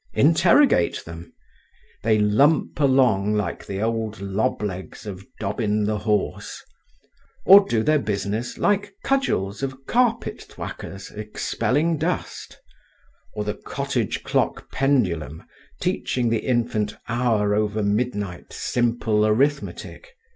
[0.15, 1.31] Interrogate them.
[2.01, 6.59] They lump along like the old loblegs of Dobbin the horse;
[7.45, 12.59] or do their business like cudgels of carpet thwackers expelling dust
[13.35, 15.43] or the cottage clock pendulum
[15.79, 20.15] teaching the infant hour over midnight simple arithmetic.